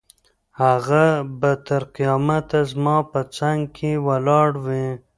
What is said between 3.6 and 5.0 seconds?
کې ولاړه وي.